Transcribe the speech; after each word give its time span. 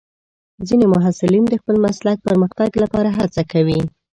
ځینې 0.67 0.85
محصلین 0.93 1.43
د 1.49 1.53
خپل 1.61 1.75
مسلک 1.85 2.17
پرمختګ 2.27 2.69
لپاره 2.83 3.09
هڅه 3.17 3.41
کوي. 3.51 3.81